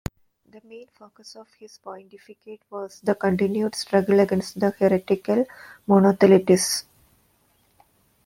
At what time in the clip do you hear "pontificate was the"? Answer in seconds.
1.77-3.13